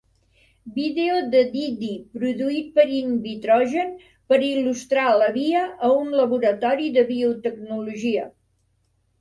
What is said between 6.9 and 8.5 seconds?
de biotecnologia.